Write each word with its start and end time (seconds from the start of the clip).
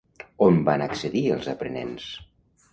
On 0.45 0.57
van 0.69 0.85
accedir 0.85 1.23
els 1.37 1.53
aprenents? 1.55 2.11